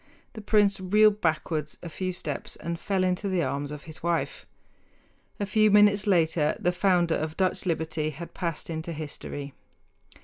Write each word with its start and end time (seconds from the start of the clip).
The 0.33 0.41
prince 0.41 0.79
reeled 0.79 1.21
backward 1.21 1.69
a 1.83 1.87
few 1.87 2.11
steps 2.11 2.55
and 2.55 2.79
fell 2.79 3.03
into 3.03 3.29
the 3.29 3.43
arms 3.43 3.69
of 3.69 3.83
his 3.83 4.01
wife. 4.01 4.47
A 5.39 5.45
few 5.45 5.69
minutes 5.69 6.07
later 6.07 6.57
the 6.59 6.71
founder 6.71 7.13
of 7.13 7.37
Dutch 7.37 7.67
liberty 7.67 8.09
had 8.09 8.33
passed 8.33 8.71
into 8.71 8.93
history. 8.93 9.53